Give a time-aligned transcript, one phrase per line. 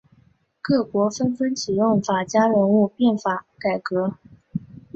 [0.63, 4.15] 各国纷纷启用法家人物变法改革。